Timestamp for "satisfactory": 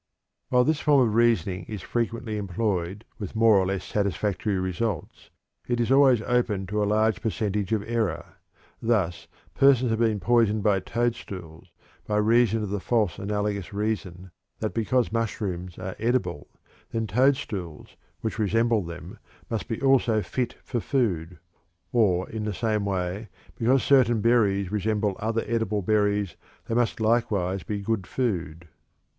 3.83-4.57